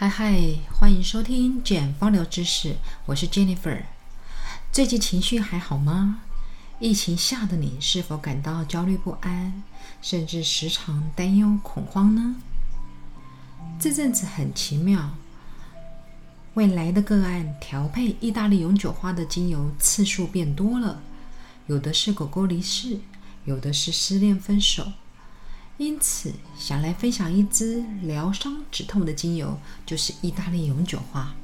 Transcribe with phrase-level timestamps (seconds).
[0.00, 0.40] 嗨嗨，
[0.72, 3.82] 欢迎收听简芳疗知识，我是 Jennifer。
[4.70, 6.20] 最近情绪还好吗？
[6.78, 9.60] 疫情下的你是否感到焦虑不安，
[10.00, 12.36] 甚至时常担忧恐慌呢？
[13.80, 15.16] 这阵子很奇妙，
[16.54, 21.02] 未来的个案调配意大利永久花的精油次数变多了，
[21.66, 23.00] 有的是狗狗离世，
[23.46, 24.92] 有的是失恋分手。
[25.78, 31.34] 因此，想来分享一支疗伤止痛的精油，就是意大利永久花。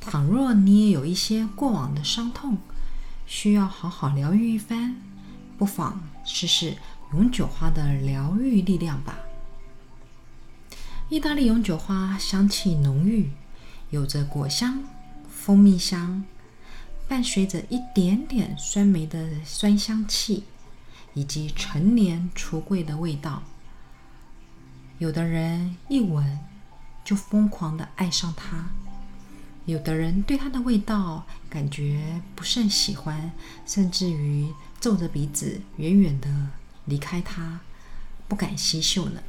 [0.00, 2.58] 倘若你也有一些过往的伤痛，
[3.26, 4.96] 需要好好疗愈一番，
[5.56, 6.76] 不妨试试
[7.14, 9.18] 永久花的疗愈力量吧。
[11.08, 13.30] 意大利永久花香气浓郁，
[13.88, 14.84] 有着果香、
[15.26, 16.22] 蜂蜜香，
[17.08, 20.44] 伴随着一点点酸梅的酸香气。
[21.14, 23.42] 以及陈年橱柜的味道，
[24.98, 26.38] 有的人一闻
[27.04, 28.70] 就疯狂的爱上它，
[29.64, 33.32] 有的人对它的味道感觉不甚喜欢，
[33.66, 36.48] 甚至于皱着鼻子远远的
[36.84, 37.60] 离开它，
[38.28, 39.22] 不敢吸嗅呢。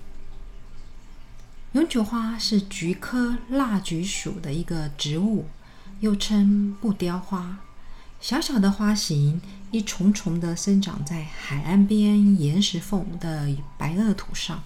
[1.74, 5.48] 永久花是菊科蜡菊属的一个植物，
[6.00, 7.60] 又称不雕花。
[8.22, 14.62] 小小的花型，一重重的生长在海岸边岩石缝的白垩土上，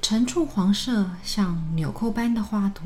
[0.00, 2.84] 呈簇黄色，像纽扣般的花朵，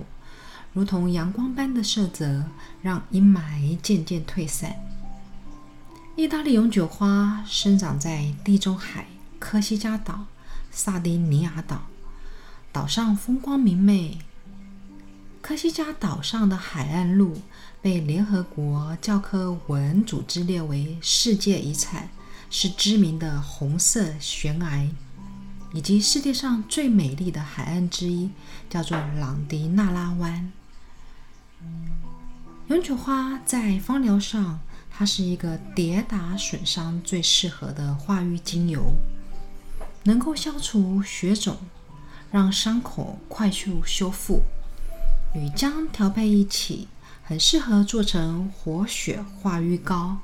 [0.72, 2.44] 如同阳光般的色泽，
[2.80, 4.74] 让阴霾渐渐退散。
[6.16, 9.06] 意大利永久花生长在地中海、
[9.38, 10.24] 科西嘉岛、
[10.70, 11.82] 萨丁尼亚岛，
[12.72, 14.16] 岛上风光明媚。
[15.42, 17.42] 科西嘉岛上的海岸路。
[17.86, 22.08] 被联合国教科文组织列为世界遗产，
[22.50, 24.90] 是知名的红色悬崖，
[25.72, 28.28] 以及世界上最美丽的海岸之一，
[28.68, 30.50] 叫做朗迪纳拉湾。
[32.66, 34.58] 永久花在芳疗上，
[34.90, 38.96] 它是一个跌打损伤最适合的化瘀精油，
[40.02, 41.56] 能够消除血肿，
[42.32, 44.42] 让伤口快速修复，
[45.36, 46.88] 与姜调配一起。
[47.28, 50.18] 很适合做成活血化瘀膏，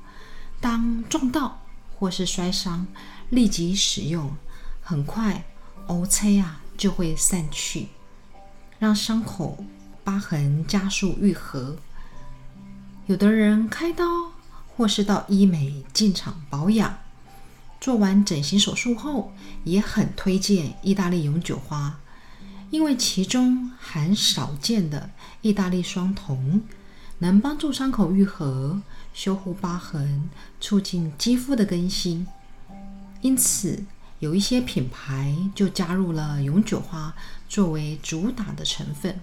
[0.60, 1.60] 当撞到
[1.98, 2.86] 或是摔伤，
[3.28, 4.36] 立即使用，
[4.80, 5.44] 很快
[5.88, 7.88] O C 啊就会散去，
[8.78, 9.64] 让伤口
[10.04, 11.76] 疤痕加速愈合。
[13.06, 14.04] 有的人开刀
[14.76, 16.98] 或是到医美进场保养，
[17.80, 19.32] 做完整形手术后，
[19.64, 21.98] 也很推荐意大利永久花，
[22.70, 26.62] 因为其中含少见的意大利双酮。
[27.22, 28.82] 能帮助伤口愈合、
[29.14, 30.28] 修护疤痕、
[30.60, 32.26] 促进肌肤的更新，
[33.20, 33.84] 因此
[34.18, 37.14] 有一些品牌就加入了永久花
[37.48, 39.20] 作为主打的成分。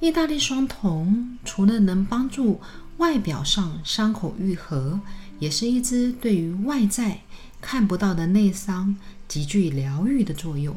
[0.00, 2.60] 意大利双酮除了能帮助
[2.98, 5.00] 外表上伤口愈合，
[5.38, 7.22] 也是一支对于外在
[7.62, 8.94] 看不到的内伤
[9.26, 10.76] 极具疗愈的作用。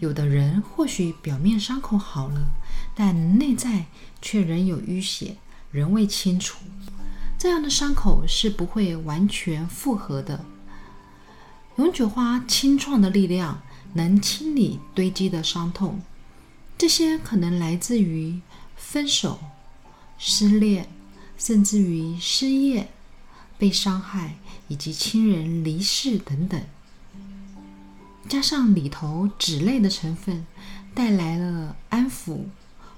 [0.00, 2.48] 有的人或许表面伤口好了。
[2.94, 3.86] 但内在
[4.20, 5.36] 却仍有淤血，
[5.70, 6.58] 仍未清除，
[7.38, 10.44] 这样的伤口是不会完全复合的。
[11.76, 13.62] 永久花清创的力量
[13.94, 16.02] 能清理堆积的伤痛，
[16.76, 18.40] 这些可能来自于
[18.76, 19.38] 分手、
[20.18, 20.90] 失恋，
[21.38, 22.90] 甚至于失业、
[23.56, 24.36] 被伤害
[24.68, 26.60] 以及亲人离世等等。
[28.30, 30.46] 加上里头脂类的成分，
[30.94, 32.44] 带来了安抚。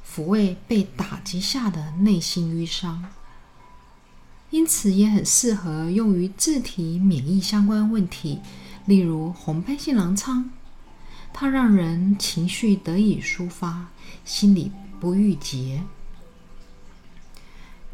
[0.07, 3.07] 抚慰被打击下的内心淤伤，
[4.51, 8.41] 因此也很适合用于自体免疫相关问题，
[8.85, 10.51] 例如红斑性狼疮。
[11.33, 13.89] 它让人情绪得以抒发，
[14.27, 14.71] 心里
[15.01, 15.83] 不郁结。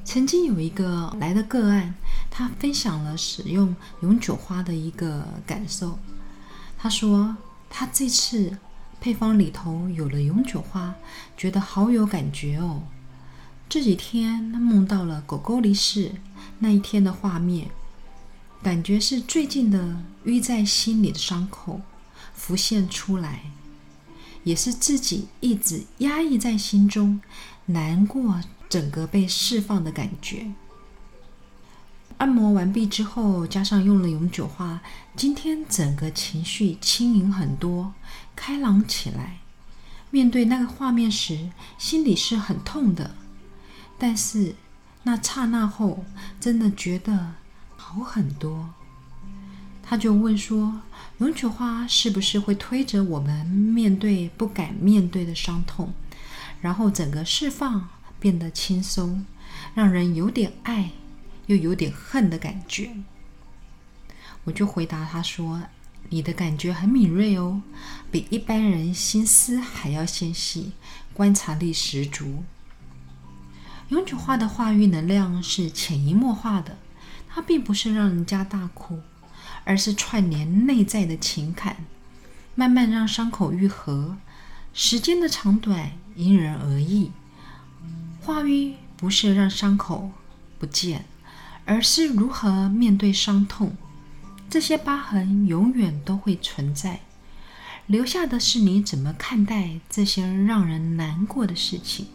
[0.05, 1.95] 曾经有一个来的个案，
[2.33, 6.01] 他分享了使用永久花的一个感受。
[6.79, 7.37] 他说，
[7.69, 8.57] 他这次。
[9.01, 10.93] 配方里头有了永久花，
[11.37, 12.83] 觉得好有感觉哦。
[13.69, 16.17] 这几天他梦到了狗狗离世
[16.59, 17.69] 那一天的画面，
[18.61, 21.81] 感觉是最近的淤在心里的伤口
[22.35, 23.53] 浮现出来，
[24.43, 27.21] 也是自己一直压抑在心中
[27.67, 30.51] 难过，整个被释放的感觉。
[32.19, 34.81] 按摩完毕之后，加上用了永久花，
[35.15, 37.95] 今天整个情绪轻盈很多，
[38.35, 39.39] 开朗起来。
[40.11, 43.13] 面对那个画面时，心里是很痛的，
[43.99, 44.57] 但是
[45.05, 46.05] 那刹那后，
[46.41, 47.35] 真的觉得
[47.77, 48.71] 好很多。
[49.81, 50.81] 他就问说
[51.19, 55.95] ：“永久花是不是会推着我们面对不敢面对的伤痛，
[56.61, 57.89] 然后整个释放
[58.19, 59.25] 变得轻松，
[59.75, 60.91] 让人有点爱
[61.49, 62.93] 又有点恨的感觉？
[64.45, 65.65] 我就回答他说
[66.09, 67.61] ：“你的感觉很敏锐哦，
[68.11, 70.73] 比一般人心思还要纤细，
[71.13, 72.45] 观察力十足。
[73.89, 76.79] 永久花的话语能量是潜移默化的，
[77.29, 79.01] 它并不是让人家大哭，
[79.65, 81.85] 而是串联内在的情感，
[82.55, 84.17] 慢慢让伤口愈合。
[84.75, 87.11] 时间的长短因人而异，
[88.21, 90.11] 话语不是让伤口
[90.59, 91.05] 不见，
[91.69, 93.77] 而是如何面对伤痛。”
[94.51, 97.01] 这些疤痕永远都会存在，
[97.87, 102.07] 留下的是你怎么看待这些让人难过的事情。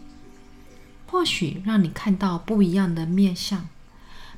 [1.06, 3.68] 或许让你看到不一样的面相，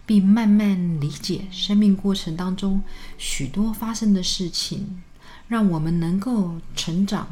[0.04, 2.82] 并慢慢理解生命过程当中
[3.16, 5.02] 许多发生的事情，
[5.48, 7.28] 让我们能够成长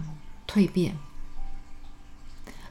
[0.49, 0.97] 蜕变。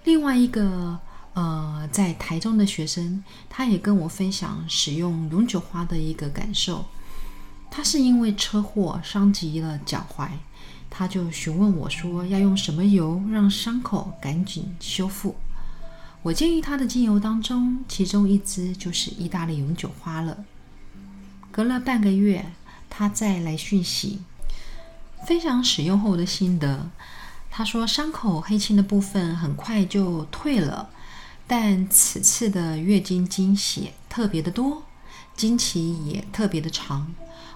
[0.03, 0.99] 另外一个
[1.33, 6.85] 呃，在台中的学生，他也跟我分享使用永久花的一个感受。
[7.71, 10.29] 他是因为车祸伤及了脚踝，
[10.91, 15.35] 他就询问我说要用什么油让伤口赶紧修复。
[16.21, 20.45] 我建议他的精油当中，其中一支就是意大利永久花了。
[21.51, 22.45] 隔了半个月，
[22.89, 24.21] 他再来讯息，
[25.27, 26.91] 分享使用后的心得。
[27.49, 30.89] 他说伤口黑青的部分很快就退了，
[31.45, 34.83] 但此次的月经经血特别的多，
[35.35, 37.13] 经期也特别的长。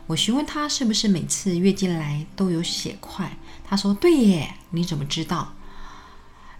[0.07, 5.53] 我询问他是不是每次月经来都有血块，他说：“对耶，你怎么知道？”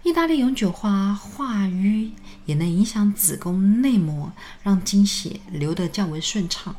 [0.04, 2.12] 意大利永久花化瘀
[2.46, 4.32] 也能影响子宫内膜，
[4.62, 6.76] 让经血流得较为顺畅。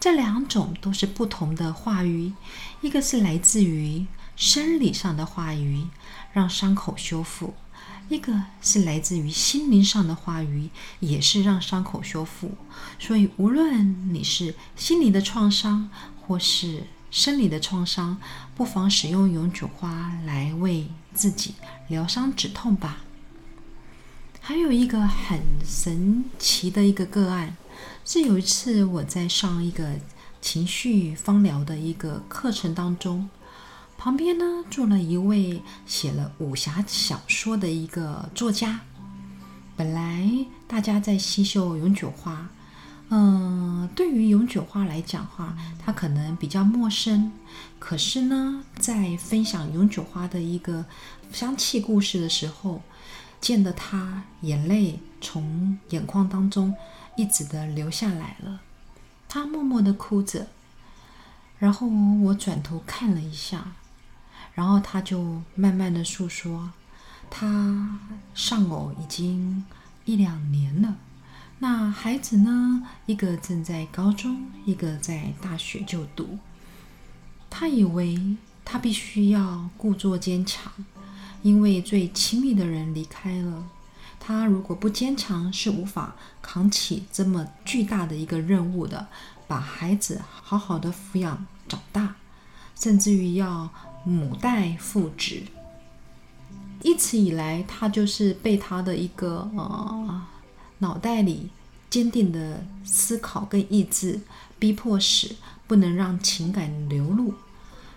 [0.00, 2.32] 这两种都是不同的化瘀，
[2.80, 5.88] 一个是来自于生理上的化瘀，
[6.32, 7.54] 让伤口修复。
[8.08, 10.68] 一个是来自于心灵上的话语，
[11.00, 12.52] 也是让伤口修复。
[12.98, 15.88] 所以，无论你是心灵的创伤，
[16.20, 18.18] 或是生理的创伤，
[18.54, 21.54] 不妨使用永久花来为自己
[21.88, 23.04] 疗伤止痛吧。
[24.40, 27.56] 还有一个很神奇的一个个案，
[28.04, 29.94] 是有一次我在上一个
[30.42, 33.30] 情绪芳疗的一个课程当中。
[33.96, 38.80] 旁边呢，坐了一位写了武侠小说的一个作家。
[39.76, 40.28] 本来
[40.68, 42.48] 大家在吸收永久花，
[43.08, 47.32] 嗯，对于永久花来讲话，他可能比较陌生。
[47.78, 50.84] 可是呢，在分享永久花的一个
[51.32, 52.82] 香气故事的时候，
[53.40, 56.74] 见得他眼泪从眼眶当中
[57.16, 58.60] 一直的流下来了。
[59.28, 60.46] 他默默的哭着，
[61.58, 63.72] 然后我转头看了一下。
[64.54, 66.70] 然后他就慢慢的诉说，
[67.28, 67.98] 他
[68.36, 69.64] 丧偶已经
[70.04, 70.94] 一两年了，
[71.58, 76.38] 那孩子呢，一个正在高中，一个在大学就读。
[77.50, 80.72] 他以为他必须要故作坚强，
[81.42, 83.64] 因为最亲密的人离开了，
[84.20, 89.08] 他如果不坚强，是无法扛起这么巨大的一个任务的，
[89.48, 92.14] 把孩子好好的抚养长大，
[92.76, 93.68] 甚至于要。
[94.04, 95.42] 母带父职，
[96.82, 100.26] 一直以来，他就是被他的一个呃
[100.78, 101.48] 脑袋里
[101.88, 104.20] 坚定的思考跟意志
[104.58, 105.34] 逼迫使
[105.66, 107.34] 不能让情感流露。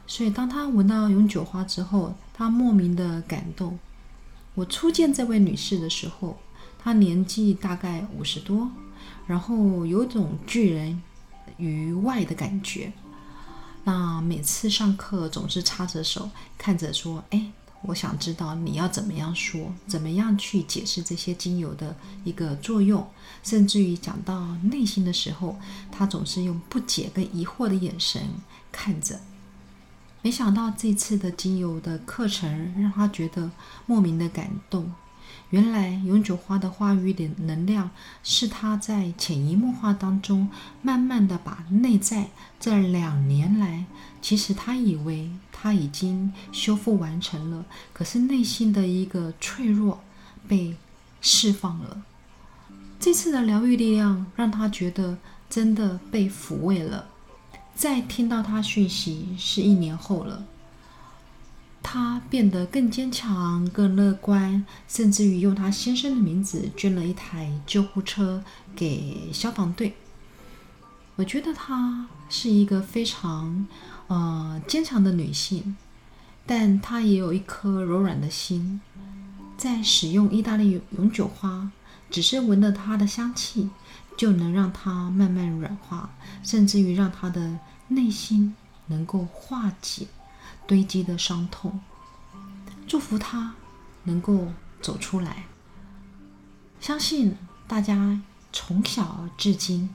[0.08, 3.78] 所以，当他闻到永久花之后，他莫名的感动。
[4.56, 6.38] 我初见这位女士的时候，
[6.80, 8.72] 她年纪大概五十多，
[9.28, 11.04] 然后有种拒人
[11.58, 12.94] 于外的感觉。
[13.88, 17.54] 那每次上课总是插着手看着说：“哎，
[17.84, 23.08] 我想知道你要怎么样说，怎么样去解释这些精油的一个作用，
[23.44, 25.58] 甚至于讲到内心的时候，
[25.90, 28.22] 他总是用不解跟疑惑的眼神
[28.74, 29.22] 看着。
[30.22, 33.50] 没想到这次的精油的课程让他觉得
[33.86, 34.92] 莫名的感动。”
[35.50, 37.90] 原来永久花的话语的能量，
[38.24, 40.50] 是他在潜移默化当中，
[40.82, 42.30] 慢慢的把内在
[42.60, 43.86] 这两年来，
[44.22, 50.02] 其实他以为他已经修复完成了，可是内心的一个脆弱
[50.48, 50.76] 被
[51.22, 52.04] 释放了。
[53.00, 55.18] 这次的疗愈力量让他觉得
[55.50, 57.08] 真的被抚慰了。
[57.76, 60.44] 再听到他讯息是一年后了。
[61.90, 68.44] 他变得更坚强、更乐观，甚至于用他先生的名字捐了一台救护车
[68.76, 69.96] 给消防队。
[71.16, 73.66] 我觉得她是一个非常
[74.08, 75.78] 呃坚强的女性，
[76.46, 78.82] 但她也有一颗柔软的心。
[79.58, 81.72] 在使用意大利永久花，
[82.12, 83.70] 只是闻了它的香气，
[84.18, 86.10] 就能让它慢慢软化，
[86.44, 88.54] 甚至于让她的内心
[88.88, 90.06] 能够化解
[90.68, 91.80] 堆积的伤痛。
[92.88, 93.56] 祝福他
[94.04, 94.50] 能够
[94.82, 95.46] 走出来。
[96.80, 97.36] 相信
[97.68, 98.22] 大家
[98.54, 99.90] 从小至今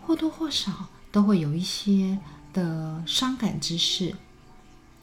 [0.00, 2.18] 或多或少都会有一些
[2.52, 4.16] 的伤感之事。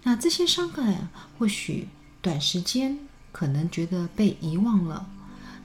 [0.04, 1.90] 那这些伤感或许
[2.22, 3.00] 短时间。
[3.32, 5.08] 可能觉得被遗忘了，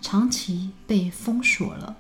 [0.03, 1.97] 长期被封锁了。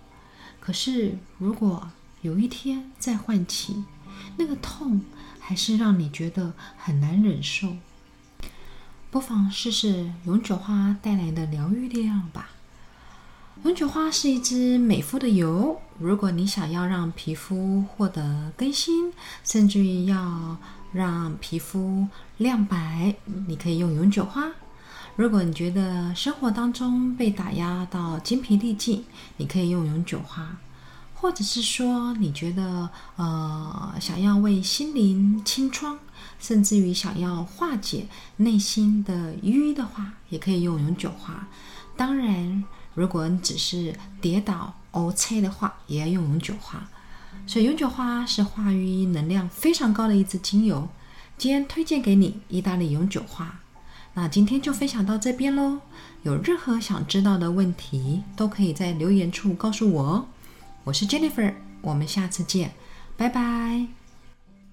[0.60, 3.82] 可是，如果有一天再唤起，
[4.36, 5.00] 那个痛
[5.46, 7.76] 还是让你觉得很难忍受，
[9.10, 12.48] 不妨试试永久花带来的疗愈力量吧。
[13.62, 19.12] 永久花是一支美肤的油，如果你想要让皮肤获得更新，
[19.44, 20.56] 甚至于要
[20.92, 22.08] 让皮肤
[22.38, 23.14] 亮白，
[23.46, 24.50] 你可以用永久花。
[25.16, 29.04] 如果你觉得生活当中被打压到精疲力尽，
[29.36, 30.56] 你可以用永久花；
[31.24, 35.98] 或者是说你觉得呃想要为心灵清创，
[36.38, 41.48] 甚至于想要化解内心的淤的话，也可以用永久花。
[41.96, 42.62] 当然，
[42.92, 46.86] 如果你只是跌倒 OK 的话，也要用永久花。
[47.46, 50.86] 所以永久花是化瘀能量非常高的一支精油，
[51.38, 53.60] 今天推荐给你意大利永久花。
[54.12, 55.80] 那今天就分享到这边喽。
[56.22, 60.26] 有任何想知道的问题，都可以在留言处告诉我哦。
[60.84, 62.72] 我是 Jennifer，我们下次见，
[63.16, 64.03] 拜拜。